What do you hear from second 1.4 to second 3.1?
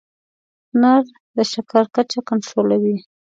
شکر کچه کنټرولوي.